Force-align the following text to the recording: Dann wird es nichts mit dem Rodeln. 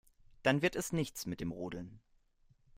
Dann 0.41 0.63
wird 0.63 0.75
es 0.75 0.93
nichts 0.93 1.27
mit 1.27 1.41
dem 1.41 1.51
Rodeln. 1.51 1.99